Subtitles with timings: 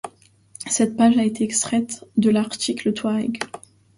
[0.67, 3.37] Cette page a été extraite de l'article Touareg.